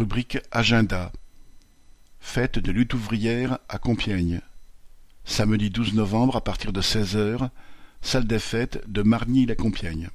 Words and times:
Rubrique 0.00 0.38
Agenda 0.50 1.12
Fête 2.20 2.58
de 2.58 2.72
lutte 2.72 2.94
ouvrière 2.94 3.58
à 3.68 3.76
Compiègne. 3.76 4.40
Samedi 5.26 5.68
douze 5.68 5.92
novembre 5.92 6.36
à 6.36 6.40
partir 6.42 6.72
de 6.72 6.80
seize 6.80 7.16
heures, 7.16 7.50
salle 8.00 8.26
des 8.26 8.38
fêtes 8.38 8.82
de 8.90 9.02
Margny-la-Compiègne. 9.02 10.08